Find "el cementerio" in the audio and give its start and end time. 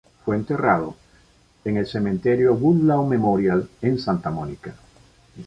1.77-2.55